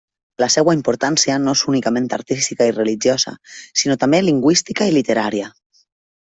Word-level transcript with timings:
La 0.43 0.45
seva 0.53 0.73
importància 0.77 1.35
no 1.43 1.53
és 1.57 1.61
únicament 1.73 2.09
artística 2.19 2.67
i 2.71 2.75
religiosa, 2.79 3.37
sinó 3.83 4.01
també 4.07 4.25
lingüística 4.31 4.93
i 4.93 4.99
literària. 4.99 5.55